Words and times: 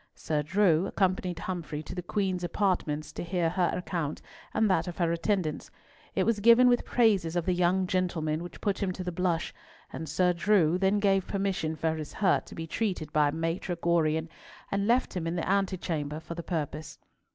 Sir 0.15 0.41
Drew 0.41 0.87
accompanied 0.87 1.37
Humfrey 1.37 1.83
to 1.83 1.93
the 1.93 2.01
Queen's 2.01 2.43
apartments 2.43 3.11
to 3.11 3.23
hear 3.23 3.51
her 3.51 3.71
account 3.75 4.19
and 4.51 4.67
that 4.67 4.87
of 4.87 4.97
her 4.97 5.11
attendants. 5.11 5.69
It 6.15 6.23
was 6.23 6.39
given 6.39 6.67
with 6.67 6.85
praises 6.85 7.35
of 7.35 7.45
the 7.45 7.53
young 7.53 7.85
gentleman 7.85 8.41
which 8.41 8.61
put 8.61 8.81
him 8.81 8.91
to 8.93 9.03
the 9.03 9.11
blush, 9.11 9.53
and 9.93 10.09
Sir 10.09 10.33
Drew 10.33 10.79
then 10.79 10.97
gave 10.99 11.27
permission 11.27 11.75
for 11.75 11.95
his 11.97 12.13
hurt 12.13 12.47
to 12.47 12.55
be 12.55 12.65
treated 12.65 13.13
by 13.13 13.29
Maitre 13.29 13.75
Gorion, 13.75 14.27
and 14.71 14.87
left 14.87 15.15
him 15.15 15.27
in 15.27 15.35
the 15.35 15.47
antechamber 15.47 16.19
for 16.19 16.33
the 16.33 16.41
purpose. 16.41 16.97